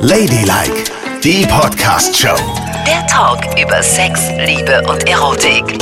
[0.00, 0.90] Ladylike,
[1.22, 2.34] die Podcast-Show.
[2.84, 5.80] Der Talk über Sex, Liebe und Erotik.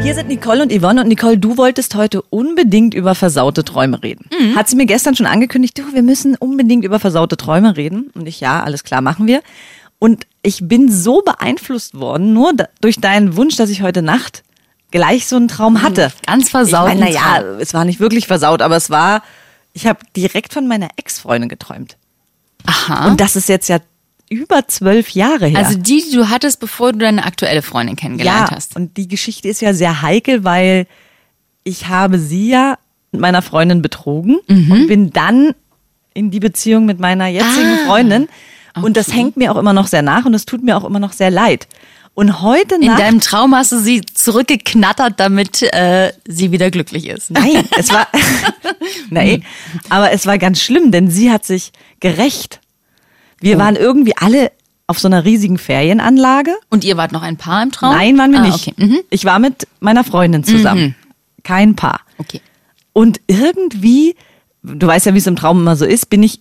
[0.00, 4.28] Hier sind Nicole und Yvonne und Nicole, du wolltest heute unbedingt über versaute Träume reden.
[4.54, 8.12] Hat sie mir gestern schon angekündigt, du, wir müssen unbedingt über versaute Träume reden.
[8.14, 9.42] Und ich, ja, alles klar, machen wir.
[9.98, 14.44] Und ich bin so beeinflusst worden, nur da, durch deinen Wunsch, dass ich heute Nacht
[14.92, 16.12] gleich so einen Traum hatte.
[16.26, 16.92] Ganz versaut.
[16.92, 19.24] Ich meine, naja, es war nicht wirklich versaut, aber es war,
[19.72, 21.96] ich habe direkt von meiner Ex-Freundin geträumt.
[22.66, 23.08] Aha.
[23.08, 23.78] Und das ist jetzt ja
[24.30, 25.58] über zwölf Jahre her.
[25.58, 28.74] Also die, die du hattest, bevor du deine aktuelle Freundin kennengelernt ja, hast.
[28.76, 30.86] Und die Geschichte ist ja sehr heikel, weil
[31.62, 32.78] ich habe sie ja
[33.12, 34.70] mit meiner Freundin betrogen Mhm.
[34.72, 35.52] und bin dann
[36.14, 38.28] in die Beziehung mit meiner jetzigen Ah, Freundin.
[38.82, 40.98] Und das hängt mir auch immer noch sehr nach und es tut mir auch immer
[40.98, 41.68] noch sehr leid.
[42.14, 43.00] Und heute In Nacht.
[43.00, 47.32] deinem Traum hast du sie zurückgeknattert, damit äh, sie wieder glücklich ist.
[47.32, 48.06] Nein, es war.
[49.10, 49.44] Nein,
[49.88, 52.60] aber es war ganz schlimm, denn sie hat sich gerecht.
[53.40, 54.52] Wir waren irgendwie alle
[54.86, 56.54] auf so einer riesigen Ferienanlage.
[56.70, 57.94] Und ihr wart noch ein Paar im Traum?
[57.94, 58.68] Nein, waren wir ah, nicht.
[58.68, 58.74] Okay.
[58.76, 59.00] Mhm.
[59.10, 60.94] Ich war mit meiner Freundin zusammen.
[61.42, 62.00] Kein Paar.
[62.18, 62.40] okay.
[62.92, 64.14] Und irgendwie,
[64.62, 66.40] du weißt ja, wie es im Traum immer so ist, bin ich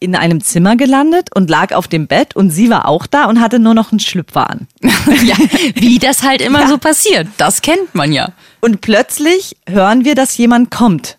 [0.00, 3.40] in einem Zimmer gelandet und lag auf dem Bett und sie war auch da und
[3.40, 4.66] hatte nur noch einen Schlüpfer an.
[4.80, 5.36] ja,
[5.74, 6.68] wie das halt immer Ja.
[6.68, 7.28] so passiert.
[7.36, 8.32] Das kennt man ja.
[8.60, 11.18] Und plötzlich hören wir, dass jemand kommt.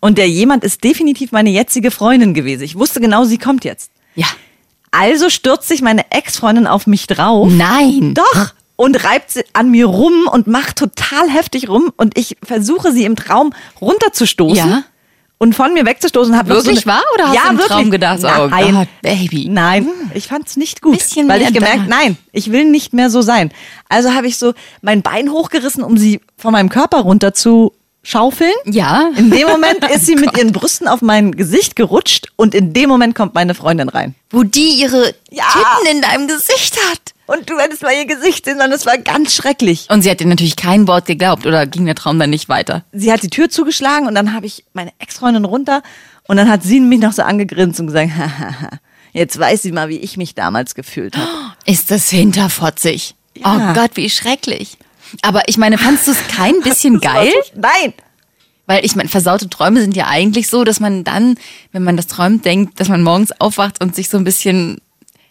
[0.00, 2.62] Und der jemand ist definitiv meine jetzige Freundin gewesen.
[2.64, 3.90] Ich wusste genau, sie kommt jetzt.
[4.16, 4.26] Ja.
[4.90, 7.48] Also stürzt sich meine Ex-Freundin auf mich drauf.
[7.52, 8.14] Nein.
[8.14, 8.52] Doch.
[8.74, 11.92] Und reibt sie an mir rum und macht total heftig rum.
[11.96, 14.56] Und ich versuche sie im Traum runterzustoßen.
[14.70, 14.82] Ja.
[15.38, 16.36] Und von mir wegzustoßen.
[16.36, 17.04] Hab noch Wirklich so eine, wahr?
[17.14, 17.76] Oder hast ja, du im wirklich.
[17.76, 19.48] Traum gedacht, oh nein, Gott, Baby?
[19.50, 20.96] Nein, ich fand's nicht gut.
[20.96, 21.96] Bisschen weil ich gemerkt, da.
[21.96, 23.52] nein, ich will nicht mehr so sein.
[23.88, 27.72] Also habe ich so mein Bein hochgerissen, um sie von meinem Körper runter zu
[28.06, 28.52] schaufeln.
[28.64, 29.10] Ja.
[29.16, 32.88] In dem Moment ist sie mit ihren Brüsten auf mein Gesicht gerutscht und in dem
[32.88, 34.14] Moment kommt meine Freundin rein.
[34.30, 35.44] Wo die ihre Ja.
[35.52, 37.00] Titten in deinem Gesicht hat.
[37.26, 39.88] Und du hättest mal ihr Gesicht sehen, sondern es war ganz schrecklich.
[39.90, 42.84] Und sie hat dir natürlich kein Wort geglaubt oder ging der Traum dann nicht weiter?
[42.92, 45.82] Sie hat die Tür zugeschlagen und dann habe ich meine Ex-Freundin runter
[46.28, 48.78] und dann hat sie mich noch so angegrinst und gesagt, hahaha,
[49.12, 51.28] jetzt weiß sie mal, wie ich mich damals gefühlt habe.
[51.64, 53.16] Ist das hinterfotzig?
[53.36, 53.70] Ja.
[53.70, 54.78] Oh Gott, wie schrecklich.
[55.22, 57.32] Aber ich meine, fandst du es kein bisschen geil?
[57.54, 57.92] Nein!
[58.66, 61.36] Weil ich meine, versaute Träume sind ja eigentlich so, dass man dann,
[61.72, 64.78] wenn man das träumt, denkt, dass man morgens aufwacht und sich so ein bisschen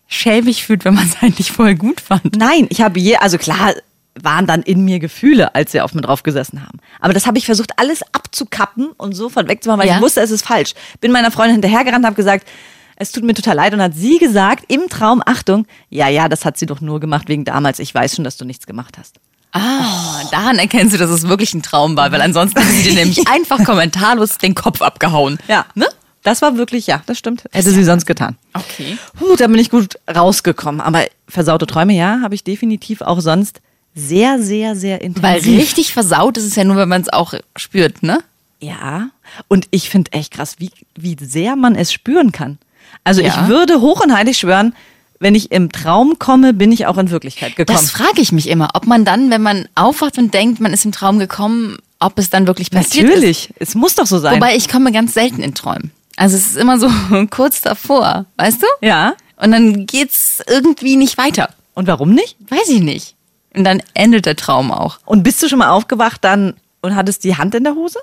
[0.08, 2.36] schäbig fühlt, wenn man es eigentlich voll gut fand.
[2.38, 3.74] Nein, ich habe je, also klar
[4.22, 6.80] waren dann in mir Gefühle, als sie auf mir drauf gesessen haben.
[7.02, 9.98] Aber das habe ich versucht, alles abzukappen und sofort wegzumachen, weil Ja.
[9.98, 10.74] ich wusste, es ist falsch.
[11.02, 12.48] Bin meiner Freundin hinterhergerannt, habe gesagt,
[12.96, 16.46] es tut mir total leid und hat sie gesagt im Traum, Achtung, ja, ja, das
[16.46, 17.80] hat sie doch nur gemacht wegen damals.
[17.80, 19.18] Ich weiß schon, dass du nichts gemacht hast.
[19.58, 22.94] Ah, daran erkennst du, dass es wirklich ein Traum war, weil ansonsten hätte sie dir
[22.96, 25.38] nämlich einfach kommentarlos den Kopf abgehauen.
[25.48, 25.86] Ja, Ne?
[26.24, 27.44] Das war wirklich, ja, das stimmt.
[27.52, 28.36] Hätte sie sonst getan.
[28.54, 28.98] Okay.
[29.20, 30.82] Puh, da bin ich gut rausgekommen.
[30.82, 33.62] Aber versaute Träume, ja, habe ich definitiv auch sonst
[33.94, 35.24] sehr, sehr, sehr intensiv.
[35.24, 38.20] Weil richtig versaut ist es ja nur, wenn man es auch spürt, ne?
[38.60, 39.10] Ja,
[39.48, 42.58] und ich finde echt krass, wie, wie sehr man es spüren kann.
[43.04, 43.28] Also Ja.
[43.28, 44.74] ich würde hoch und heilig schwören,
[45.20, 47.78] wenn ich im Traum komme, bin ich auch in Wirklichkeit gekommen.
[47.78, 50.86] Das frage ich mich immer, ob man dann, wenn man aufwacht und denkt, man ist
[50.86, 53.14] im Traum gekommen, ob es dann wirklich passiert ist.
[53.16, 54.36] Natürlich, es muss doch so sein.
[54.36, 55.92] Wobei ich komme ganz selten in Träumen.
[56.18, 56.90] Also es ist immer so
[57.30, 58.68] kurz davor, weißt du?
[58.86, 61.50] ja, Und dann geht's irgendwie nicht weiter.
[61.74, 62.36] und warum nicht?
[62.50, 63.16] Weiß ich nicht.
[63.56, 65.00] Und dann endet der Traum auch.
[65.06, 68.00] Und bist du schon mal aufgewacht dann und hattest die Hand in der Hose?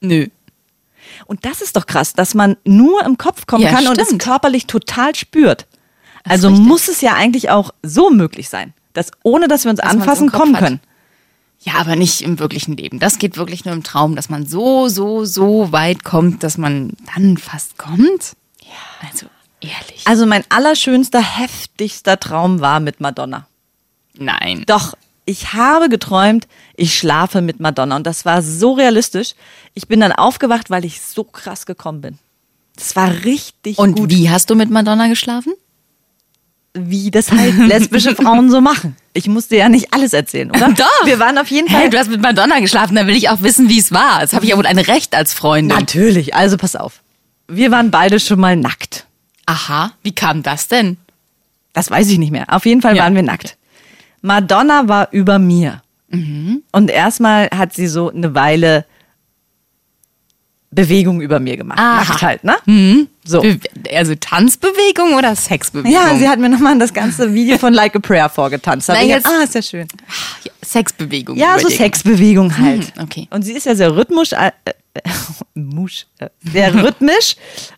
[0.00, 0.28] Nö.
[1.26, 4.06] Und das ist doch krass, dass man nur im Kopf kommen Ja, kann und es
[4.08, 4.22] stimmt.
[4.22, 5.66] körperlich total spürt.
[6.24, 6.66] Also richtig.
[6.66, 10.30] muss es ja eigentlich auch so möglich sein, dass ohne dass wir uns im anfassen
[10.30, 10.64] kommen hat.
[10.64, 10.80] können.
[11.60, 12.98] Ja, aber nicht im wirklichen Leben.
[12.98, 16.94] Das geht wirklich nur im Traum, dass man so, so, so weit kommt, dass man
[17.14, 18.34] dann fast kommt.
[18.62, 19.08] Ja.
[19.08, 19.26] Also
[19.60, 20.02] ehrlich.
[20.04, 23.46] Also mein allerschönster, heftigster Traum war mit Madonna.
[24.14, 24.64] Nein.
[24.66, 24.94] Doch,
[25.24, 29.34] ich habe geträumt, ich schlafe mit Madonna und das war so realistisch.
[29.74, 32.18] Ich bin dann aufgewacht, weil ich so krass gekommen bin.
[32.74, 35.52] Das war richtig Und gut, wie hast du mit Madonna geschlafen?
[36.74, 38.96] Wie das halt lesbische Frauen so machen.
[39.12, 40.72] Ich musste ja nicht alles erzählen, oder?
[40.76, 41.04] Doch.
[41.06, 41.82] Wir waren auf jeden Fall.
[41.82, 44.20] Hey, du hast mit Madonna geschlafen, dann will ich auch wissen, wie es war.
[44.20, 45.76] Das habe ich ja wohl ein Recht als Freundin.
[45.76, 47.02] Natürlich, also pass auf.
[47.48, 49.06] Wir waren beide schon mal nackt.
[49.46, 50.96] Aha, wie kam das denn?
[51.74, 52.46] Das weiß ich nicht mehr.
[52.48, 53.02] Auf jeden Fall Ja.
[53.02, 53.56] waren wir nackt.
[54.22, 55.82] Madonna war über mir.
[56.08, 56.62] Mhm.
[56.72, 58.86] Und erstmal hat sie so eine Weile
[60.74, 61.78] Bewegung über mir gemacht.
[61.78, 62.04] Aha.
[62.08, 63.06] Nackt halt, ne?
[63.24, 63.42] So.
[63.42, 63.58] Be
[63.94, 65.92] also Tanzbewegung oder Sexbewegung?
[65.92, 68.88] Ja, sie hat mir nochmal das ganze Video von Like a Prayer vorgetanzt.
[68.88, 69.88] Nein, jetzt- gedacht, ah, ist ja schön.
[70.64, 71.36] Sexbewegung.
[71.36, 71.68] Ja, so.
[71.68, 72.94] Sexbewegung halt.
[72.96, 73.28] Hm, okay.
[73.30, 74.72] Und sie ist ja sehr rhythmisch, äh, äh,
[75.54, 77.36] musch, äh, sehr rhythmisch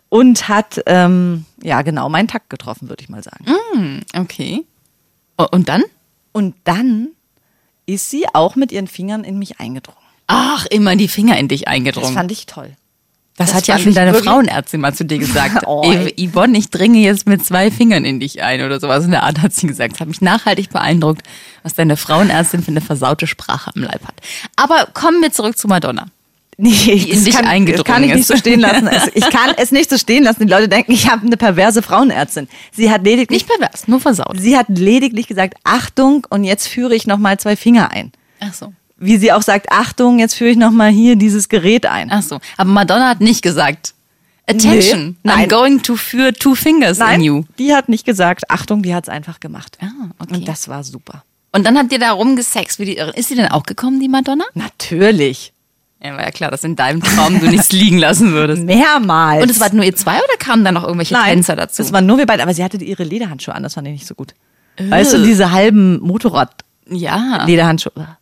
[0.09, 4.03] und hat, ähm, ja genau, meinen Takt getroffen, würde ich mal sagen.
[4.15, 4.63] Okay.
[5.37, 5.83] O- Und dann?
[6.31, 7.09] Und dann
[7.85, 9.99] ist sie auch mit ihren Fingern in mich eingedrungen.
[10.27, 12.13] Ach, immer die Finger in dich Das eingedrungen.
[12.13, 12.71] fand ich toll.
[13.37, 15.55] Das, das hat ja schon deine Frauenärztin mal zu dir gesagt.
[15.67, 16.13] Oh, Ey.
[16.29, 19.41] Yvonne, ich dringe jetzt mit zwei Fingern in dich ein oder sowas in der Art
[19.41, 19.93] hat sie gesagt.
[19.93, 21.23] Das hat mich nachhaltig beeindruckt,
[21.63, 24.15] was deine Frauenärztin für eine versaute Sprache am Leib hat.
[24.55, 26.05] Aber kommen wir zurück zu Madonna.
[26.57, 28.89] Nee, in das dich kann, eingedrungen kann ich nicht so stehen lassen.
[29.13, 30.47] Ich kann es nicht so stehen lassen.
[30.47, 32.47] Die Leute denken, ich habe eine perverse Frauenärztin.
[32.71, 34.39] Sie hat lediglich, Nicht pervers, nur versaut.
[34.39, 38.13] sie hat lediglich gesagt, Achtung, und jetzt führe ich noch mal zwei Finger ein.
[38.39, 38.71] Ach so.
[38.97, 42.09] Wie sie auch sagt, Achtung, jetzt führe ich noch mal hier dieses Gerät ein.
[42.11, 42.39] Ach so.
[42.57, 43.93] Aber Madonna hat nicht gesagt,
[44.47, 47.43] Attention, Nee, I'm going to führ two fingers Nein, in you.
[47.57, 49.77] die hat nicht gesagt, Achtung, die hat es einfach gemacht.
[49.81, 49.87] Ah,
[50.19, 50.35] okay.
[50.35, 51.23] Und das war super.
[51.51, 53.13] Und dann habt ihr da rumgesext wie die Irren.
[53.15, 54.45] Ist sie denn auch gekommen, die Madonna?
[54.53, 55.51] Natürlich.
[56.03, 58.63] Ja, war ja klar, dass in deinem Traum du nichts liegen lassen würdest.
[58.63, 59.41] Mehrmals.
[59.41, 61.81] Und es waren nur ihr zwei oder kamen da noch irgendwelche Nein, Tänzer dazu?
[61.81, 64.05] Es waren nur wir beide, aber sie hatte ihre Lederhandschuhe an, das fand ich nicht
[64.07, 64.35] so gut.
[64.77, 67.93] Weißt du, diese halben Motorrad-Lederhandschuhe.
[67.95, 68.17] ja.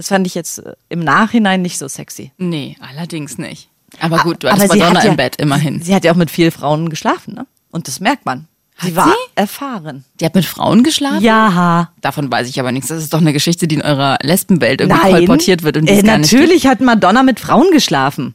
[0.00, 2.32] Das fand ich jetzt äh, im Nachhinein nicht so sexy.
[2.38, 3.68] Nee, allerdings nicht.
[4.00, 5.82] Aber gut, du hattest sie Madonna hat ja- im Bett, immerhin.
[5.82, 7.46] Sie hat ja auch mit vielen Frauen geschlafen, ne?
[7.70, 8.48] Und das merkt man.
[8.80, 9.12] Sie Hat war sie?
[9.34, 10.06] erfahren.
[10.18, 11.20] Die hat mit Frauen geschlafen?
[11.22, 11.92] Ja.
[12.00, 12.88] Davon weiß ich aber nichts.
[12.88, 15.12] Das ist doch eine Geschichte, die in eurer Lesbenwelt irgendwie Nein.
[15.16, 18.34] kolportiert wird und die äh, gar nicht Natürlich hat Madonna mit Frauen geschlafen.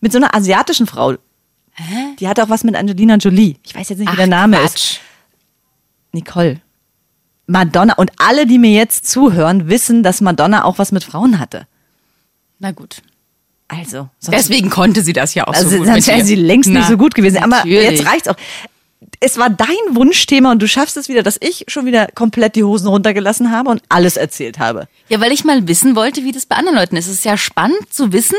[0.00, 1.14] Mit so einer asiatischen Frau.
[2.18, 3.58] Die hatte auch was mit Angelina Jolie.
[3.62, 4.14] Ich weiß jetzt nicht, gibt.
[4.14, 4.74] wie der Name ist.
[4.74, 4.98] Quatsch.
[6.10, 6.60] Nicole.
[7.46, 7.94] Madonna.
[7.94, 11.66] Und alle, die mir jetzt zuhören, wissen, dass Madonna auch was mit Frauen hatte.
[12.58, 13.02] Na gut.
[13.68, 14.08] Also.
[14.28, 15.86] Deswegen konnte sie das ja auch Also so gut.
[15.86, 17.38] sonst wäre sie längst Na, nicht so gut gewesen.
[17.38, 17.82] Aber natürlich.
[17.90, 18.36] jetzt reicht's auch.
[19.20, 22.64] Es war dein Wunschthema und du schaffst es wieder, dass ich schon wieder komplett die
[22.64, 24.88] Hosen runtergelassen habe und alles erzählt habe.
[25.08, 27.06] Ja, weil ich mal wissen wollte, wie das bei anderen Leuten ist.
[27.06, 28.36] Es ist ja spannend zu wissen,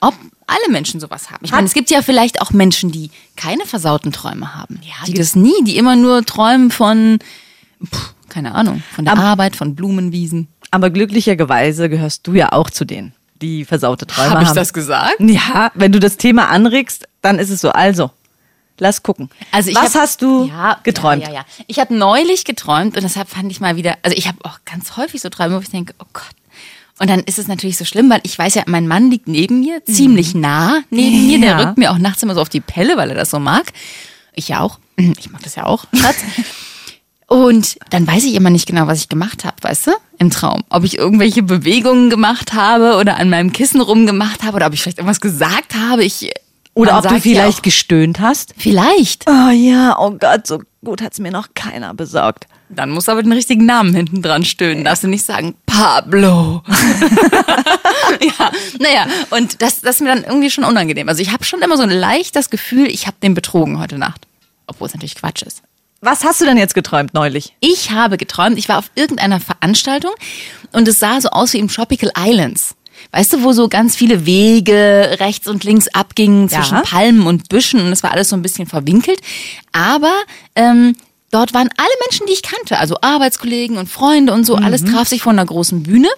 [0.00, 0.14] ob
[0.46, 1.44] alle Menschen sowas haben.
[1.44, 4.80] Ich meine, es gibt ja vielleicht auch Menschen, die keine versauten Träume haben.
[5.06, 7.18] die das nie, die immer nur träumen von,
[7.84, 10.48] pff, keine Ahnung, von der Arbeit, von Blumenwiesen.
[10.70, 14.46] Aber glücklicherweise gehörst du ja auch zu denen, die versaute Träume Hab haben.
[14.46, 15.14] ich das gesagt?
[15.20, 17.70] Ja, wenn du das Thema anregst, dann ist es so.
[17.70, 18.10] Also,
[18.78, 19.30] lass gucken.
[19.52, 21.22] Also Was hab- hast du ja, geträumt?
[21.22, 21.44] Ja, ja, ja.
[21.66, 24.96] Ich habe neulich geträumt und deshalb fand ich mal wieder, also ich habe auch ganz
[24.96, 26.24] häufig so Träume, wo ich denke, oh Gott.
[26.98, 29.60] Und dann ist es natürlich so schlimm, weil ich weiß ja, mein Mann liegt neben
[29.60, 31.38] mir, ziemlich nah neben mir.
[31.40, 31.60] Der Mhm.
[31.60, 31.66] Ja.
[31.66, 33.72] rückt mir auch nachts immer so auf die Pelle, weil er das so mag.
[34.34, 34.78] Ich ja auch.
[34.96, 36.16] Ich mag das ja auch, Schatz.
[37.28, 40.62] Und dann weiß ich immer nicht genau, was ich gemacht habe, weißt du, im Traum.
[40.70, 44.82] Ob ich irgendwelche Bewegungen gemacht habe oder an meinem Kissen rumgemacht habe oder ob ich
[44.82, 46.04] vielleicht irgendwas gesagt habe.
[46.04, 46.30] Ich,
[46.74, 48.54] Oder ob du vielleicht auch- gestöhnt hast?
[48.56, 49.24] Vielleicht.
[49.28, 52.46] Oh ja, oh Gott, so gut hat's mir noch keiner besorgt.
[52.68, 54.84] Dann musst du aber den richtigen Namen hinten dran stöhnen.
[54.84, 56.62] Darfst du nicht sagen, Pablo.
[58.20, 61.08] ja, naja, und das, das ist mir dann irgendwie schon unangenehm.
[61.08, 64.26] Also ich habe schon immer so ein leichtes Gefühl, ich habe den betrogen heute Nacht.
[64.68, 65.62] Obwohl es natürlich Quatsch ist.
[66.00, 67.54] Was hast du denn jetzt geträumt neulich?
[67.60, 70.12] Ich habe geträumt, ich war auf irgendeiner Veranstaltung
[70.72, 72.74] und es sah so aus wie im Tropical Islands.
[73.12, 76.82] Weißt du, wo so ganz viele Wege rechts und links abgingen zwischen Ja.
[76.82, 79.20] Palmen und Büschen und es war alles so ein bisschen verwinkelt.
[79.72, 80.12] Aber
[80.54, 80.96] ähm,
[81.30, 85.08] dort waren alle Menschen, die ich kannte, also Arbeitskollegen und Freunde und so, alles traf
[85.08, 86.08] sich vor einer großen Bühne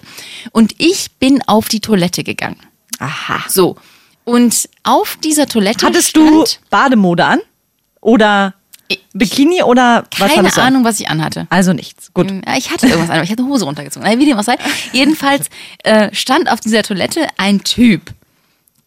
[0.51, 2.59] und ich bin auf die Toilette gegangen.
[2.99, 3.43] Aha.
[3.49, 3.75] So.
[4.23, 7.39] Und auf dieser Toilette Hattest du Bademode an?
[8.01, 8.53] Oder
[9.19, 10.51] Bikini oder was keine?
[10.57, 11.45] Ahnung, was ich anhatte.
[11.49, 12.11] Also nichts.
[12.13, 12.31] Gut.
[12.31, 14.19] Ja, ich hatte irgendwas an, aber ich hatte eine Hose runtergezogen.
[14.19, 14.55] Wie dem auch sei.
[14.93, 15.47] Jedenfalls
[15.83, 18.13] äh, stand auf dieser Toilette ein Typ.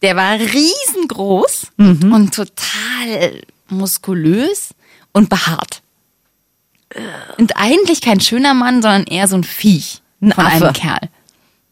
[0.01, 2.11] Der war riesengroß Mhm.
[2.13, 4.69] und total muskulös
[5.13, 5.81] und behaart.
[7.37, 10.65] Und eigentlich kein schöner Mann, sondern eher so ein Viech Ein von Affe.
[10.65, 11.09] einem Kerl.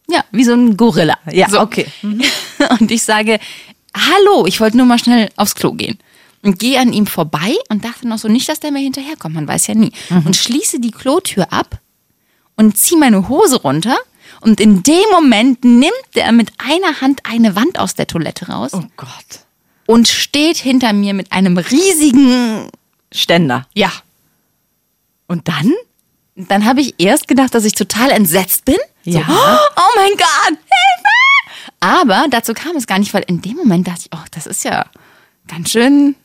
[0.10, 1.16] Ja, wie so ein Gorilla.
[1.32, 1.60] Ja, so.
[1.62, 1.86] okay.
[2.80, 3.40] Und ich sage,
[3.96, 6.00] hallo, ich wollte nur mal schnell aufs Klo gehen.
[6.44, 9.48] Und gehe an ihm vorbei und dachte noch so, nicht, dass der mir hinterherkommt, man
[9.48, 9.92] weiß ja nie.
[10.10, 10.26] Mhm.
[10.26, 11.80] Und schließe die Klotür ab
[12.56, 13.96] und ziehe meine Hose runter.
[14.40, 18.72] Und in dem Moment nimmt er mit einer Hand eine Wand aus der Toilette raus
[18.74, 19.10] Oh Gott.
[19.86, 22.70] und steht hinter mir mit einem riesigen,
[23.12, 23.68] Ständer.
[23.76, 23.92] ja.
[25.28, 25.72] Und dann?
[26.36, 28.78] Dann habe ich erst gedacht, dass ich total entsetzt bin.
[29.04, 29.22] Ja.
[29.28, 31.72] So, oh mein Gott, Hilfe!
[31.80, 34.64] Aber dazu kam es gar nicht, weil in dem Moment dachte ich, oh, das ist
[34.64, 34.86] ja
[35.48, 36.16] ganz schön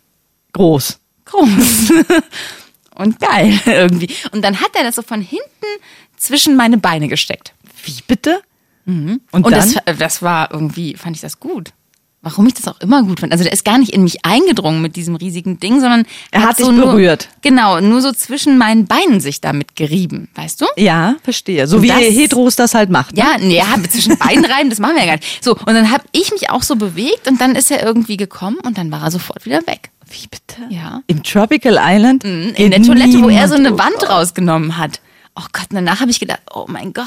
[0.57, 0.99] Groß.
[1.27, 1.93] groß
[2.95, 4.09] und geil irgendwie.
[4.33, 5.45] Und dann hat er das so von hinten
[6.17, 7.53] zwischen meine Beine gesteckt.
[7.85, 8.41] Wie bitte?
[8.87, 9.53] Und, Und dann?
[9.85, 11.73] das, das war irgendwie, fand ich das gut.
[12.23, 13.31] Warum ich das auch immer gut fand.
[13.33, 16.59] Also der ist gar nicht in mich eingedrungen mit diesem riesigen Ding, sondern Er hat
[16.59, 17.29] dich nur, berührt.
[17.43, 20.67] Genau, nur so zwischen meinen Beinen sich damit gerieben, weißt du?
[20.77, 21.67] ja, verstehe.
[21.69, 23.13] So Und wie das- Heteros das halt macht.
[23.17, 23.21] ne?
[23.21, 25.45] Ja, nee, ja, zwischen Beinen reiben, das machen wir ja gar nicht.
[25.45, 28.59] So, und dann habe ich mich auch so bewegt und dann ist er irgendwie gekommen
[28.65, 29.91] und dann war er sofort wieder weg.
[30.09, 30.63] Wie bitte?
[30.71, 31.03] Ja.
[31.09, 32.25] Im Tropical Island?
[32.25, 35.01] In Geht der Toilette, wo er so eine Wand rausgenommen hat.
[35.35, 37.07] Oh Gott, danach habe ich gedacht, oh mein Gott,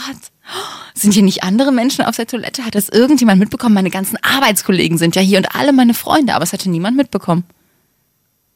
[0.94, 2.64] sind hier nicht andere Menschen auf der Toilette?
[2.66, 3.74] Hat das irgendjemand mitbekommen?
[3.74, 7.44] Meine ganzen Arbeitskollegen sind ja hier und alle meine Freunde, aber es hatte niemand mitbekommen.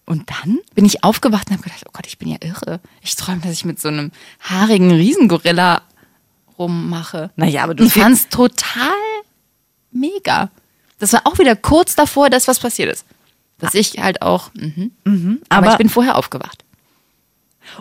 [0.05, 0.59] Und dann?
[0.75, 2.81] Bin ich aufgewacht und habe gedacht, oh Gott, ich bin ja irre.
[3.01, 5.81] Ich träume, dass ich mit so einem haarigen Riesengorilla
[6.59, 7.31] rummache.
[7.38, 8.91] Naja, aber du und stehst- fand's total
[9.91, 10.50] mega.
[11.00, 13.05] Das war auch wieder kurz davor, dass was passiert ist.
[13.60, 14.91] Dass ich halt auch, mhm.
[15.50, 16.63] aber, aber- ich bin vorher aufgewacht.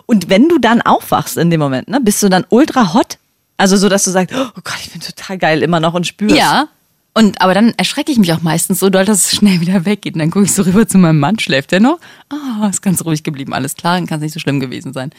[0.05, 3.17] Und wenn du dann aufwachst in dem Moment, ne, bist du dann ultra hot?
[3.57, 6.35] Also so, dass du sagst, oh Gott, ich bin total geil immer noch und spürst.
[6.35, 6.69] Ja.
[7.13, 10.15] Und aber dann erschrecke ich mich auch meistens so doll, dass es schnell wieder weggeht.
[10.15, 11.99] Und dann gucke ich so rüber zu meinem Mann, schläft der noch?
[12.29, 15.11] Ah, ist ganz ruhig geblieben, alles klar, dann kann es nicht so schlimm gewesen sein.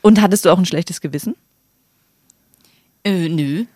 [0.00, 1.34] Und hattest du auch ein schlechtes Gewissen?
[3.04, 3.66] Äh, nö.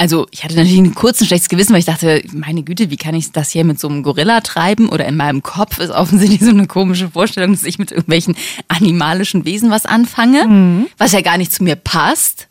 [0.00, 3.14] Also, ich hatte natürlich ein kurzes schlechtes Gewissen, weil ich dachte, meine Güte, wie kann
[3.14, 4.88] ich das hier mit so einem Gorilla treiben?
[4.88, 8.34] Oder in meinem Kopf ist offensichtlich so eine komische Vorstellung, dass ich mit irgendwelchen
[8.68, 12.48] animalischen Wesen was anfange, was ja gar nicht zu mir passt.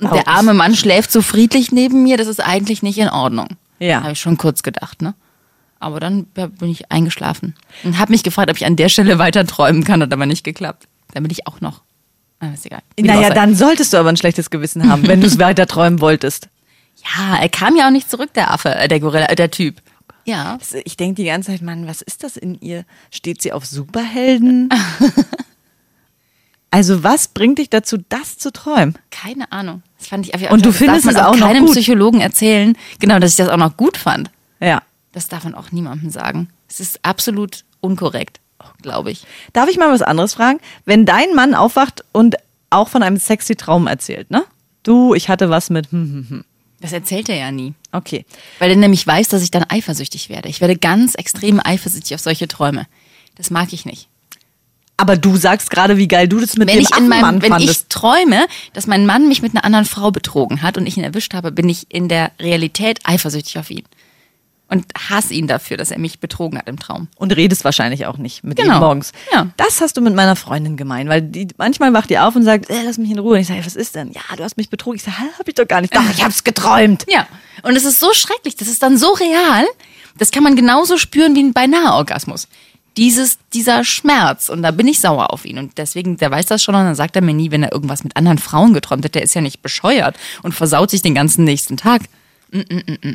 [0.00, 3.50] Und der arme Mann schläft so friedlich neben mir, das ist eigentlich nicht in Ordnung.
[3.78, 4.02] Ja.
[4.02, 5.14] Habe ich schon kurz gedacht, ne?
[5.78, 7.54] Aber dann bin ich eingeschlafen
[7.84, 10.42] und habe mich gefragt, ob ich an der Stelle weiter träumen kann, hat aber nicht
[10.42, 10.88] geklappt.
[11.14, 11.82] Dann bin ich auch noch.
[12.38, 12.82] Ah, ist egal.
[12.96, 15.66] Wie auch Naja, dann solltest du aber ein schlechtes Gewissen haben, wenn du es weiter
[15.66, 16.48] träumen wolltest.
[17.18, 19.80] Ja, er kam ja auch nicht zurück, der Affe, äh, der Gorilla, äh, der Typ.
[20.24, 20.58] Ja.
[20.84, 22.84] Ich denke die ganze Zeit, Mann, was ist das in ihr?
[23.10, 24.68] Steht sie auf Superhelden?
[26.70, 28.96] also was bringt dich dazu, das zu träumen?
[29.10, 29.82] Keine Ahnung.
[29.98, 31.74] Das fand ich einfach- Und du findest es auch noch keinem gut?
[31.74, 34.30] Psychologen erzählen, genau, dass ich das auch noch gut fand.
[34.60, 34.82] Ja.
[35.12, 36.48] Das darf man auch niemandem sagen.
[36.68, 38.40] Es ist absolut unkorrekt,
[38.82, 39.24] glaube ich.
[39.52, 40.60] Darf ich mal was anderes fragen?
[40.84, 42.36] Wenn dein Mann aufwacht und
[42.70, 44.44] auch von einem sexy Traum erzählt, ne?
[44.82, 46.44] Du, ich hatte was mit hm, hm, hm.
[46.80, 47.74] Das erzählt er ja nie.
[47.92, 48.24] Okay.
[48.58, 50.48] Weil er nämlich weiß, dass ich dann eifersüchtig werde.
[50.48, 52.86] Ich werde ganz extrem eifersüchtig auf solche Träume.
[53.36, 54.08] Das mag ich nicht.
[54.98, 57.52] Aber du sagst gerade, wie geil du das mit wenn dem ich in meinem, wenn
[57.52, 57.90] ich fandest.
[57.90, 61.34] träume, dass mein Mann mich mit einer anderen Frau betrogen hat und ich ihn erwischt
[61.34, 63.84] habe, bin ich in der Realität eifersüchtig auf ihn.
[64.68, 67.06] Und hasse ihn dafür, dass er mich betrogen hat im Traum.
[67.14, 68.74] Und redest wahrscheinlich auch nicht mit Genau.
[68.78, 69.12] ihm morgens.
[69.32, 69.46] Ja.
[69.56, 72.68] Das hast du mit meiner Freundin gemein, weil die manchmal wacht die auf und sagt,
[72.68, 73.34] äh, lass mich in Ruhe.
[73.34, 74.10] Und ich sage, was ist denn?
[74.10, 74.96] Ja, du hast mich betrogen.
[74.96, 75.94] Ich sage, hab ich doch gar nicht.
[75.94, 77.04] Doch, ich hab's geträumt.
[77.08, 77.28] Ja.
[77.62, 79.64] Und es ist so schrecklich, das ist dann so real,
[80.18, 82.48] das kann man genauso spüren wie ein beinahe Orgasmus.
[82.96, 84.48] Dieses, dieser Schmerz.
[84.48, 85.58] Und da bin ich sauer auf ihn.
[85.58, 88.02] Und deswegen, der weiß das schon und dann sagt er mir nie, wenn er irgendwas
[88.02, 91.44] mit anderen Frauen geträumt hat, der ist ja nicht bescheuert und versaut sich den ganzen
[91.44, 92.02] nächsten Tag.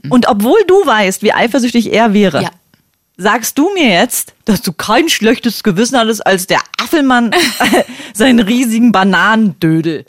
[0.10, 2.52] Und obwohl du weißt, wie eifersüchtig er wäre, Ja.
[3.18, 7.32] sagst du mir jetzt, dass du kein schlechtes Gewissen hattest, als der Affelmann
[8.14, 10.06] seinen riesigen Bananendödel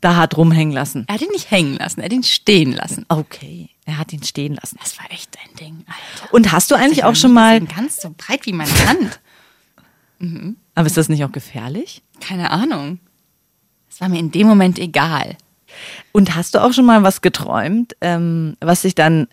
[0.00, 1.04] da hat rumhängen lassen.
[1.08, 3.06] Er hat ihn nicht hängen lassen, er hat ihn stehen lassen.
[3.08, 4.76] Okay, er hat ihn stehen lassen.
[4.80, 6.34] Das war echt ein Ding, Alter.
[6.34, 9.20] Und hast du eigentlich Ich auch schon mal, Ganz so breit wie meine Hand.
[10.74, 12.02] aber ist das nicht auch gefährlich?
[12.20, 12.98] Keine Ahnung.
[13.90, 15.36] Es war mir in dem Moment egal.
[16.12, 19.28] Und hast du auch schon mal was geträumt, ähm, was dich dann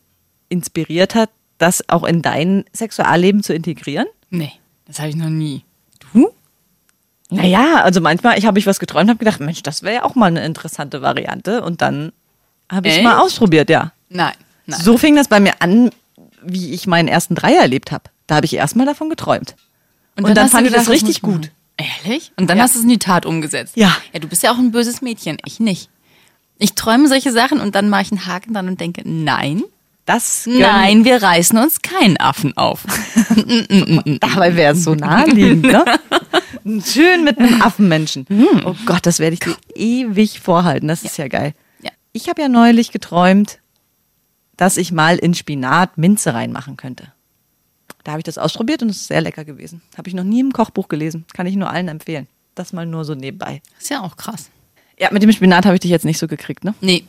[0.50, 4.08] inspiriert hat, das auch in dein Sexualleben zu integrieren?
[4.30, 4.52] Nee,
[4.86, 5.64] das habe ich noch nie.
[6.12, 6.32] Du?
[7.30, 10.16] Naja, also manchmal ich habe ich was geträumt, habe gedacht, Mensch, das wäre ja auch
[10.16, 11.62] mal eine interessante Variante.
[11.64, 12.12] Und dann
[12.72, 13.04] habe ich Echt?
[13.04, 13.92] mal ausprobiert, ja.
[14.10, 14.34] Nein.
[14.66, 14.80] nein.
[14.80, 15.90] So fing das bei mir an,
[16.44, 18.04] wie ich meinen ersten Dreier erlebt habe.
[18.28, 19.56] Da habe ich erstmal davon geträumt.
[20.16, 21.52] Und dann du fand ich das richtig gut.
[21.78, 22.32] Ehrlich?
[22.38, 22.64] Und dann Ja.
[22.66, 23.76] hast du es in die Tat umgesetzt.
[23.76, 23.96] Ja.
[24.12, 25.38] Ja, du bist ja auch ein böses Mädchen.
[25.46, 25.90] Ich nicht.
[26.58, 29.64] Ich träume solche Sachen und dann mache ich einen Haken dran und denke, nein,
[30.06, 32.84] Das nein, wir reißen uns keinen Affen auf.
[34.20, 35.86] Dabei wäre es so naheliegend, ne?
[36.86, 38.26] Schön mit einem Affenmenschen.
[38.66, 40.88] Oh Gott, das werde ich dir ewig vorhalten.
[40.88, 41.54] Das ist ja geil.
[41.82, 41.92] Ja.
[42.14, 43.60] Ich habe ja neulich geträumt,
[44.56, 47.12] dass ich mal in Spinat Minze reinmachen könnte.
[48.04, 49.82] Da habe ich das ausprobiert und es ist sehr lecker gewesen.
[49.98, 51.26] Habe ich noch nie im Kochbuch gelesen.
[51.34, 52.28] Kann ich nur allen empfehlen.
[52.56, 53.62] Das mal nur so nebenbei.
[53.80, 54.50] Ist ja auch krass.
[55.00, 56.74] Ja, mit dem Spinat habe ich dich jetzt nicht so gekriegt, ne?
[56.82, 57.04] Nee.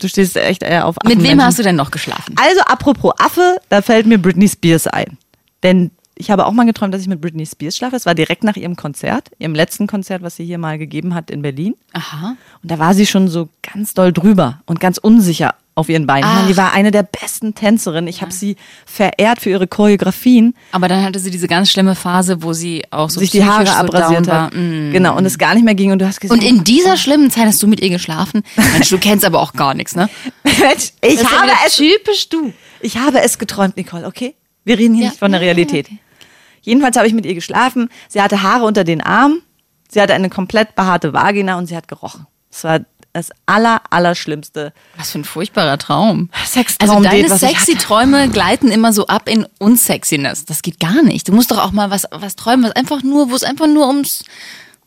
[0.00, 2.34] Du stehst echt eher auf Mit wem hast du denn noch geschlafen?
[2.40, 5.18] Also apropos Affe, da fällt mir Britney Spears ein.
[5.62, 7.92] Denn ich habe auch mal geträumt, dass ich mit Britney Spears schlafe.
[7.92, 11.30] Das war direkt nach ihrem Konzert, ihrem letzten Konzert, was sie hier mal gegeben hat
[11.30, 11.74] in Berlin.
[11.92, 12.36] Aha.
[12.62, 16.28] Und da war sie schon so ganz doll drüber und ganz unsicher auf ihren Beinen.
[16.28, 18.08] Meine, die war eine der besten Tänzerinnen.
[18.08, 22.42] Ich habe sie verehrt für ihre Choreografien, Aber dann hatte sie diese ganz schlimme Phase,
[22.42, 24.52] wo sie auch so sich die Haare so abrasiert hat.
[24.54, 24.60] war.
[24.60, 24.92] Mm.
[24.92, 25.92] Genau, und es gar nicht mehr ging.
[25.92, 28.42] Und du hast gesagt, Und in dieser schlimmen Zeit hast du mit ihr geschlafen?
[28.72, 30.08] Mensch, du kennst aber auch gar nichts, ne?
[30.44, 32.52] Mensch, ich Das habe es typisch du.
[32.80, 34.34] Ich habe es geträumt, Nicole, okay?
[34.64, 35.10] Wir reden hier Ja.
[35.10, 35.86] nicht von der Realität.
[35.86, 35.98] okay.
[36.62, 37.88] Jedenfalls habe ich mit ihr geschlafen.
[38.08, 39.42] Sie hatte Haare unter den Armen.
[39.90, 42.26] Sie hatte eine komplett behaarte Vagina und sie hat gerochen.
[42.50, 42.80] Es war
[43.18, 46.30] das aller, allerschlimmste Was für ein furchtbarer Traum.
[46.46, 47.74] Sextraum Also deine sexy.
[47.74, 50.44] Träume gleiten immer so ab in Unsexiness.
[50.44, 51.28] Das geht gar nicht.
[51.28, 53.86] Du musst doch auch mal was, was träumen, was einfach nur, wo es einfach nur
[53.88, 54.24] ums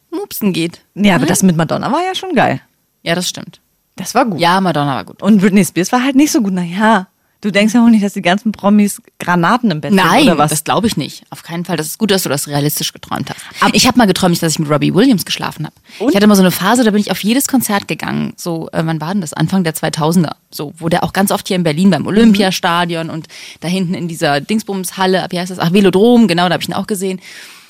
[0.09, 0.81] Mupsen geht.
[0.95, 2.61] Ja, aber das mit Madonna war ja schon geil.
[3.03, 3.61] Ja, das stimmt.
[3.95, 4.39] Das war gut.
[4.39, 5.21] Ja, Madonna war gut.
[5.21, 6.53] Und Britney Spears war halt nicht so gut.
[6.53, 7.07] Naja,
[7.41, 10.37] du denkst ja auch nicht, dass die ganzen Promis Granaten im Bett Nein, sind oder
[10.37, 10.51] was?
[10.51, 11.23] das glaube ich nicht.
[11.29, 11.77] Auf keinen Fall.
[11.77, 13.73] Das ist gut, dass du das realistisch geträumt hast.
[13.73, 15.75] ich habe mal geträumt, dass ich mit Robbie Williams geschlafen habe.
[16.09, 18.33] Ich hatte mal so eine Phase, da bin ich auf jedes Konzert gegangen.
[18.37, 19.33] So, äh, wann war denn das?
[19.33, 20.35] Anfang der 2000er.
[20.51, 23.27] So, wo der auch ganz oft hier in Berlin beim Olympiastadion und
[23.59, 25.59] da hinten in dieser Dingsbumshalle, wie heißt das?
[25.59, 27.19] Ach, Velodrom, genau, da habe ich ihn auch gesehen.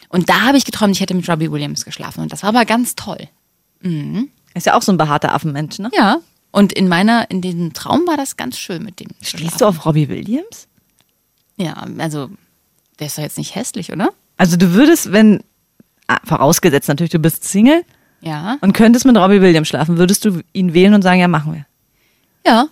[0.10, 2.22] Und da habe ich geträumt, ich hätte mit Robbie Williams geschlafen.
[2.22, 3.30] Und das war aber ganz toll.
[4.54, 5.90] Ist ja auch so ein behaarter Affenmensch, ne?
[5.94, 6.18] Ja.
[6.52, 9.08] Und in meiner, in diesem Traum war das ganz schön mit dem.
[9.22, 10.68] Stehst du auf Robbie Williams?
[11.56, 12.30] Ja, also,
[13.00, 14.10] der ist doch jetzt nicht hässlich, oder?
[14.38, 15.44] Also du würdest, wenn,
[16.08, 17.84] ah, vorausgesetzt natürlich, du bist Single
[18.22, 18.58] Ja.
[18.62, 21.66] und könntest mit Robbie Williams schlafen, würdest du ihn wählen und sagen, ja, machen wir.
[22.46, 22.68] Ja.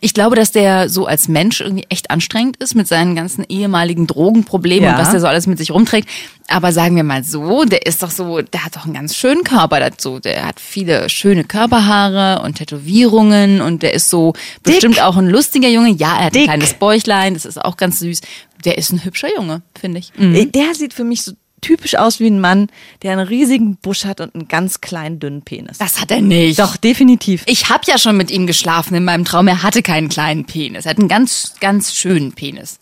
[0.00, 4.06] Ich glaube, dass der so als Mensch irgendwie echt anstrengend ist mit seinen ganzen ehemaligen
[4.06, 4.92] Drogenproblemen Ja.
[4.94, 6.08] und was der so alles mit sich rumträgt.
[6.48, 9.44] Aber sagen wir mal so, der ist doch so, der hat doch einen ganz schönen
[9.44, 10.18] Körper dazu.
[10.18, 14.32] Der hat viele schöne Körperhaare und Tätowierungen und der ist so
[14.62, 15.90] bestimmt auch ein lustiger Junge.
[15.90, 16.42] Ja, er hat Dick.
[16.42, 18.20] ein kleines Bäuchlein, das ist auch ganz süß.
[18.64, 20.12] Der ist ein hübscher Junge, finde ich.
[20.18, 22.68] Äh, Der sieht für mich so typisch aus wie ein Mann,
[23.02, 25.78] der einen riesigen Busch hat und einen ganz kleinen, dünnen Penis.
[25.78, 26.58] Das hat er nicht.
[26.58, 27.42] Doch, definitiv.
[27.46, 29.48] Ich habe ja schon mit ihm geschlafen in meinem Traum.
[29.48, 30.84] Er hatte keinen kleinen Penis.
[30.86, 32.78] Er hat einen ganz, ganz schönen Penis.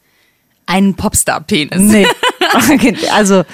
[0.67, 1.79] Einen Popstar-Penis.
[1.81, 2.07] Nee.
[2.73, 3.45] Okay, also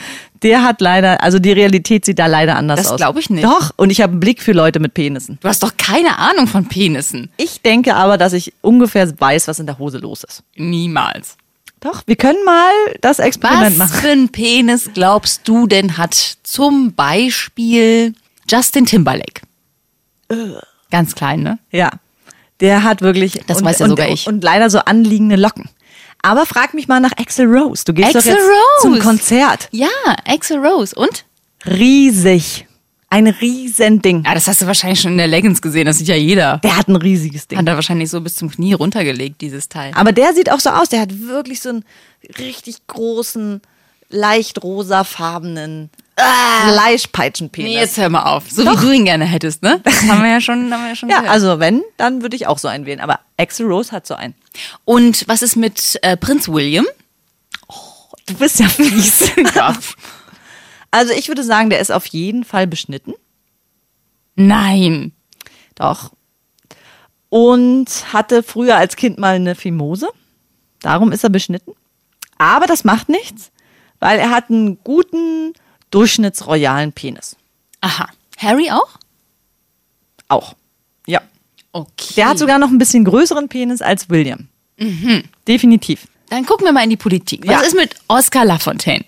[0.45, 2.97] der hat leider, also die Realität sieht da leider anders Das aus.
[2.97, 3.45] glaub ich nicht.
[3.45, 5.39] Doch, und ich habe einen Blick für Leute mit Penissen.
[5.41, 7.31] Du hast doch keine Ahnung von Penissen.
[7.37, 10.45] Ich denke aber, dass ich ungefähr weiß, was in der Hose los ist.
[10.55, 11.37] Niemals.
[11.85, 12.73] Doch, wir können mal
[13.03, 14.01] das Experiment Was machen.
[14.01, 18.15] für ein Penis glaubst du denn hat zum Beispiel
[18.51, 19.43] Justin Timberlake?
[20.91, 21.59] Ganz klein, ne?
[21.71, 21.91] Ja.
[22.61, 23.43] Der hat wirklich.
[23.47, 24.27] Das und, weiß ja und, sogar ich.
[24.27, 25.69] Und leider so anliegende Locken.
[26.23, 27.85] Aber frag mich mal nach Axel Rose.
[27.85, 28.81] Du gehst Axl doch jetzt Rose.
[28.81, 29.69] zum Konzert.
[29.71, 29.89] Ja,
[30.27, 30.95] Axel Rose.
[30.95, 31.27] Und?
[31.67, 32.67] Riesig.
[33.15, 34.25] Ein riesen Ding.
[34.27, 35.87] Ja, das hast du wahrscheinlich schon in der Leggings gesehen.
[35.87, 36.59] Das sieht ja jeder.
[36.65, 37.57] Der hat ein riesiges Ding.
[37.61, 39.93] Hat er wahrscheinlich so bis zum Knie runtergelegt, dieses Teil.
[39.95, 40.89] Aber der sieht auch so aus.
[40.89, 41.85] Der hat wirklich so einen
[42.41, 43.63] richtig großen,
[44.09, 47.71] leicht rosafarbenen Fleischpeitschenpenis.
[47.71, 48.51] Nee, jetzt hör mal auf.
[48.51, 48.83] So Doch.
[48.83, 49.81] wie du ihn gerne hättest, ne?
[49.85, 51.33] Das haben wir ja schon, haben wir ja schon ja, gehört.
[51.33, 52.99] also wenn, dann würde ich auch so einen wählen.
[52.99, 54.35] Aber Axel Rose hat so einen.
[54.85, 56.87] Und was ist mit äh, Prinz William?
[58.27, 59.31] Du bist ja fies.
[59.55, 59.73] Ja.
[60.95, 63.15] Also ich würde sagen, der ist auf jeden Fall beschnitten.
[64.37, 65.11] Nein.
[65.75, 66.13] Doch.
[67.31, 70.09] Und hatte früher als Kind mal eine Fimose.
[70.81, 71.73] Darum ist er beschnitten.
[72.39, 73.51] Aber das macht nichts,
[73.99, 75.55] weil er hat einen guten,
[75.91, 77.37] durchschnittsroyalen Penis.
[77.81, 78.09] Aha.
[78.39, 78.99] Harry auch?
[80.29, 80.55] Auch.
[81.09, 81.23] Ja.
[81.73, 82.15] Okay.
[82.17, 84.47] Der hat sogar noch ein bisschen größeren Penis als William.
[85.49, 86.07] Definitiv.
[86.31, 87.47] Dann gucken wir mal in die Politik.
[87.49, 87.67] Was Ja.
[87.67, 89.05] ist mit Oscar Lafontaine?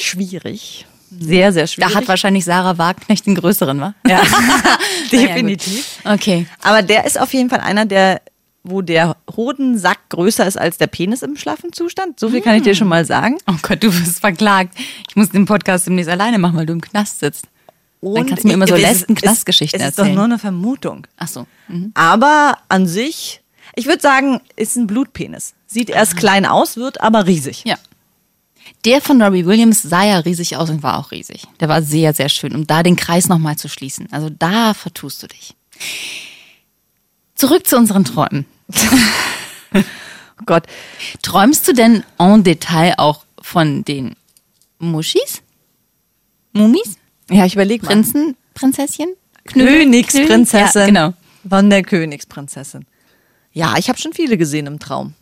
[0.00, 0.86] Schwierig.
[1.18, 1.92] Sehr, sehr schwierig.
[1.92, 3.94] Da hat wahrscheinlich Sarah Wagenknecht den größeren, wa?
[4.06, 4.22] ja.
[5.12, 5.98] Definitiv.
[6.04, 6.46] Okay.
[6.62, 8.20] Aber der ist auf jeden Fall einer, der,
[8.62, 12.20] wo der Hodensack größer ist als der Penis im schlaffen Zustand.
[12.20, 13.38] So viel kann ich dir schon mal sagen.
[13.48, 14.76] Oh Gott, du wirst verklagt.
[15.08, 17.46] Ich muss den Podcast demnächst alleine machen, weil du im Knast sitzt.
[18.02, 20.14] Dann kannst du mir immer so letzten es- Knastgeschichten Es ist erzählen.
[20.14, 21.06] doch nur eine Vermutung.
[21.18, 21.46] Ach so.
[21.68, 21.90] Mhm.
[21.94, 23.42] Aber an sich,
[23.74, 25.54] ich würde sagen, ist ein Blutpenis.
[25.66, 27.62] Sieht erst klein aus, wird aber riesig.
[27.64, 27.76] Ja.
[28.84, 31.46] Der von Robbie Williams sah ja riesig aus und war auch riesig.
[31.60, 34.08] Der war sehr, sehr schön, um da den Kreis nochmal zu schließen.
[34.10, 35.54] Also da vertust du dich.
[37.34, 38.46] Zurück zu unseren Träumen.
[40.40, 40.64] Oh Gott.
[41.20, 44.16] Träumst du denn en Detail auch von den
[44.78, 45.42] Muschis?
[46.52, 46.96] Mumis?
[47.30, 47.92] Ja, ich überlege mal.
[47.92, 48.36] Prinzen?
[48.54, 49.14] Prinzesschen?
[49.44, 50.80] Königsprinzessin.
[50.80, 51.14] Ja, genau.
[51.48, 52.86] Von der Königsprinzessin.
[53.52, 55.14] Ja, ich habe schon viele gesehen im Traum.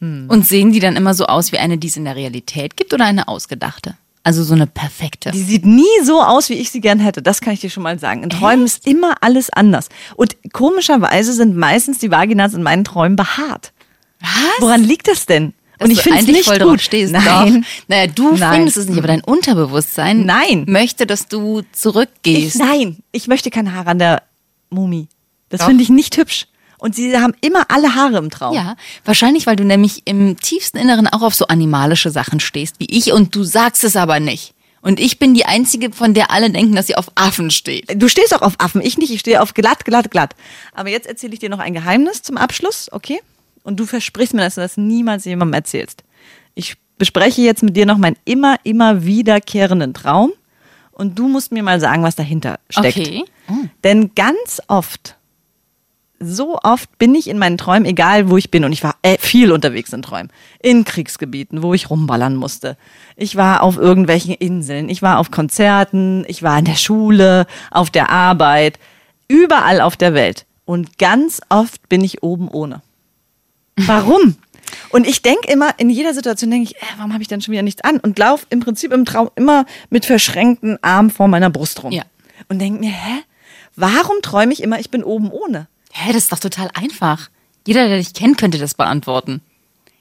[0.00, 2.94] Und sehen die dann immer so aus wie eine, die es in der Realität gibt
[2.94, 3.96] oder eine ausgedachte?
[4.22, 5.30] Also so eine perfekte.
[5.30, 7.22] Die sieht nie so aus, wie ich sie gern hätte.
[7.22, 8.22] Das kann ich dir schon mal sagen.
[8.22, 9.88] In Träumen ist immer alles anders.
[10.16, 13.72] Und komischerweise sind meistens die Vaginas in meinen Träumen behaart.
[14.20, 14.30] Was?
[14.60, 15.52] Woran liegt das denn?
[15.78, 16.82] Dass Und ich finde es nicht voll gut.
[16.82, 17.12] stehst.
[17.14, 17.62] Nein.
[17.62, 17.68] Doch.
[17.88, 18.54] Naja, du Nein.
[18.56, 20.64] findest es nicht, aber dein Unterbewusstsein Nein.
[20.68, 22.58] möchte, dass du Ich, zurückgehst.
[22.58, 24.22] nein, ich möchte keine Haare an der
[24.68, 25.08] Mumie.
[25.48, 26.46] Das finde ich nicht hübsch.
[26.80, 28.54] Und sie haben immer alle Haare im Traum.
[28.54, 32.86] Ja, wahrscheinlich, weil du nämlich im tiefsten Inneren auch auf so animalische Sachen stehst wie
[32.86, 34.54] ich und du sagst es aber nicht.
[34.80, 38.02] Und ich bin die Einzige, von der alle denken, dass sie auf Affen steht.
[38.02, 39.12] Du stehst auch auf Affen, ich nicht.
[39.12, 40.34] Ich stehe auf glatt, glatt, glatt.
[40.72, 43.20] Aber jetzt erzähle ich dir noch ein Geheimnis zum Abschluss, okay?
[43.62, 46.02] Und du versprichst mir, dass du das niemals jemandem erzählst.
[46.54, 50.32] Ich bespreche jetzt mit dir noch meinen immer, immer wiederkehrenden Traum.
[50.92, 52.98] Und du musst mir mal sagen, was dahinter steckt.
[52.98, 53.24] Okay.
[53.84, 55.16] Denn ganz oft,
[56.20, 59.16] so oft bin ich in meinen Träumen, egal wo ich bin, und ich war äh,
[59.18, 60.30] viel unterwegs in Träumen,
[60.62, 62.76] in Kriegsgebieten, wo ich rumballern musste.
[63.16, 67.90] Ich war auf irgendwelchen Inseln, ich war auf Konzerten, ich war in der Schule, auf
[67.90, 68.78] der Arbeit,
[69.28, 70.44] überall auf der Welt.
[70.66, 72.82] Und ganz oft bin ich oben ohne.
[73.76, 74.36] Warum?
[74.90, 77.52] Und ich denke immer, in jeder Situation denke ich, äh, warum habe ich dann schon
[77.52, 77.98] wieder nichts an?
[77.98, 81.92] Und laufe im Prinzip im Traum immer mit verschränkten Armen vor meiner Brust rum.
[81.92, 82.02] Ja.
[82.48, 83.22] Und denke mir, hä?
[83.74, 85.66] Warum träume ich immer, ich bin oben ohne?
[85.92, 87.28] Hä, das ist doch total einfach.
[87.66, 89.40] Jeder, der dich kennt, könnte das beantworten.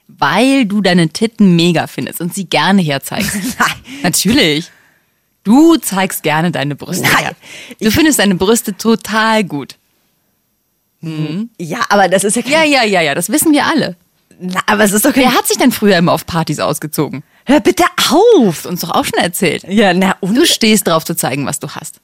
[0.08, 3.36] Weil du deine Titten mega findest und sie gerne herzeigst.
[3.60, 3.74] Nein.
[4.04, 4.72] Natürlich.
[5.44, 7.18] Du zeigst gerne deine Brüste Nein.
[7.18, 7.36] her.
[7.80, 9.76] Du findest deine Brüste total gut.
[11.02, 13.96] Ja, aber das ist ja kein, Ja, ja, ja, ja, das wissen wir alle.
[14.42, 17.24] Na, aber es ist doch kein, Wer hat sich denn früher immer auf Partys ausgezogen?
[17.46, 18.66] hör bitte auf!
[18.66, 19.64] Uns doch auch schon erzählt.
[19.68, 20.36] Ja, na, und?
[20.36, 22.00] Du stehst drauf zu zeigen, was du hast.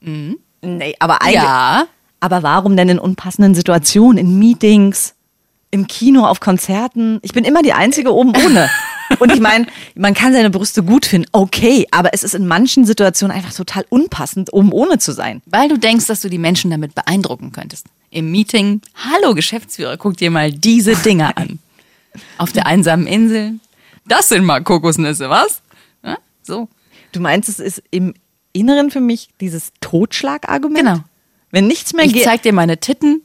[0.00, 1.86] Nee, aber eigentlich, Ja.
[2.20, 5.14] Aber warum denn in unpassenden Situationen, in Meetings,
[5.70, 7.18] im Kino, auf Konzerten?
[7.22, 8.68] Ich bin immer die Einzige oben ohne.
[9.18, 12.84] Und ich meine, man kann seine Brüste gut finden, okay, aber es ist in manchen
[12.84, 15.40] Situationen einfach total unpassend, oben ohne zu sein.
[15.46, 17.86] Weil du denkst, dass du die Menschen damit beeindrucken könntest.
[18.10, 21.58] Im Meeting, hallo Geschäftsführer, guck dir mal diese Dinger an.
[22.36, 23.54] Auf der einsamen Insel.
[24.06, 25.62] Das sind mal Kokosnüsse, was?
[26.04, 26.68] Ja, so.
[27.12, 28.14] Du meinst, es ist im
[28.52, 30.78] Inneren für mich dieses Totschlagargument?
[30.78, 31.00] Genau.
[31.50, 33.22] Wenn nichts mehr Ich geht zeig dir meine Titten.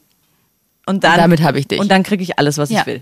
[0.86, 1.80] und dann, damit hab ich dich.
[1.80, 2.82] Und dann kriege ich alles, was Ja.
[2.82, 3.02] ich will.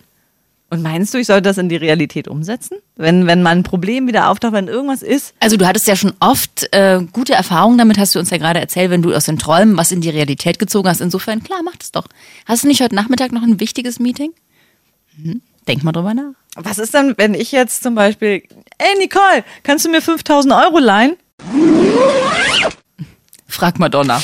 [0.69, 2.77] Und meinst du, ich sollte das in die Realität umsetzen?
[2.95, 5.34] Wenn, wenn mal ein Problem wieder auftaucht, wenn irgendwas ist?
[5.41, 8.62] Also du hattest ja schon oft äh, gute Erfahrungen damit, hast du uns ja gerade
[8.62, 11.01] erzählt, wenn du aus den Träumen was in die Realität gezogen hast.
[11.01, 12.07] Insofern, klar, mach das doch.
[12.45, 14.31] Hast du nicht heute Nachmittag noch ein wichtiges Meeting?
[15.17, 15.41] Mhm.
[15.67, 16.31] Denk mal drüber nach.
[16.55, 18.41] Was ist dann, wenn ich jetzt zum Beispiel,
[18.77, 21.17] ey Nicole, kannst du mir 5000 Euro leihen?
[23.52, 24.22] Frag Madonna.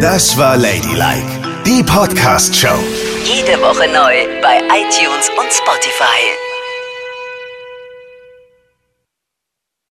[0.00, 2.78] Das war Ladylike, die Podcast-Show.
[3.24, 6.49] Jede Woche neu bei iTunes und Spotify.